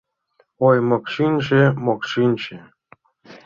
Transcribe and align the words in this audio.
Ой, 0.67 0.77
мокшинче, 0.87 1.61
мокшинче 1.85 2.57